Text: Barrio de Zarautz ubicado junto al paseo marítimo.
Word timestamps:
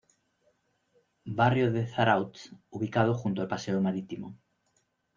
Barrio 1.39 1.71
de 1.71 1.85
Zarautz 1.85 2.51
ubicado 2.71 3.13
junto 3.13 3.43
al 3.43 3.47
paseo 3.47 3.79
marítimo. 3.81 4.35